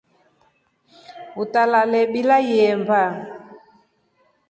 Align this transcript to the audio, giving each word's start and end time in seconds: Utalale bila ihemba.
Utalale 1.41 2.01
bila 2.13 2.35
ihemba. 2.47 3.03